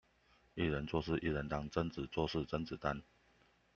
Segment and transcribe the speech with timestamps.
[0.55, 3.03] 一人做事一人擔，貞子做事甄子丹